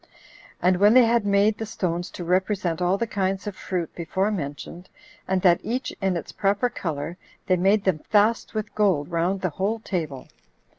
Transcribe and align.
And 0.63 0.77
when 0.77 0.95
they 0.95 1.05
had 1.05 1.27
made 1.27 1.59
the 1.59 1.65
stones 1.67 2.09
to 2.17 2.23
represent 2.23 2.81
all 2.81 2.97
the 2.97 3.05
kinds 3.05 3.45
of 3.45 3.55
fruit 3.55 3.93
before 3.93 4.31
mentioned, 4.31 4.89
and 5.27 5.43
that 5.43 5.59
each 5.63 5.93
in 6.01 6.17
its 6.17 6.31
proper 6.31 6.69
color, 6.69 7.17
they 7.45 7.55
made 7.55 7.83
them 7.83 7.99
fast 8.09 8.55
with 8.55 8.73
gold 8.73 9.09
round 9.11 9.41
the 9.41 9.51
whole 9.61 9.77
table. 9.79 10.27